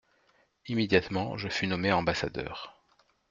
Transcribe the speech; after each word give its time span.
Immédiatement 0.67 1.37
je 1.37 1.47
fus 1.47 1.67
nommé 1.67 1.91
ambassadeur. 1.91 2.81